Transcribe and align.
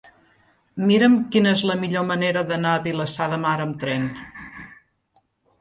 Mira'm 0.91 1.17
quina 1.35 1.51
és 1.57 1.63
la 1.71 1.75
millor 1.83 2.07
manera 2.13 2.43
d'anar 2.53 2.73
a 2.79 2.81
Vilassar 2.89 3.31
de 3.35 3.39
Mar 3.47 3.55
amb 3.67 3.81
tren. 3.85 4.11